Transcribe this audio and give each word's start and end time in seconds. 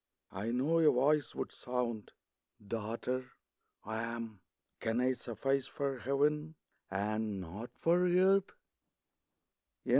I 0.31 0.49
know 0.49 0.79
a 0.79 0.89
Voice 0.91 1.35
would 1.35 1.51
sound," 1.51 2.13
Daughter, 2.75 3.33
I 3.85 4.01
AM. 4.01 4.39
Can 4.79 4.99
I 4.99 5.13
suffice 5.13 5.67
for 5.67 5.99
Heaven, 5.99 6.55
and 6.89 7.39
not 7.39 7.69
for 7.77 8.07
earth 8.07 8.51